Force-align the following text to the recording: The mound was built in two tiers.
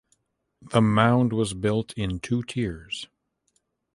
The 0.71 0.81
mound 0.81 1.31
was 1.31 1.53
built 1.53 1.93
in 1.93 2.19
two 2.19 2.41
tiers. 2.41 3.05